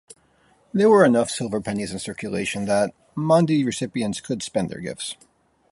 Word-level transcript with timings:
There 0.73 0.89
were 0.89 1.05
enough 1.05 1.29
silver 1.29 1.61
pennies 1.61 1.91
in 1.93 1.99
circulation 1.99 2.65
that 2.65 2.91
Maundy 3.13 3.63
recipients 3.63 4.19
could 4.19 4.41
spend 4.41 4.71
their 4.71 4.79
gifts. 4.81 5.15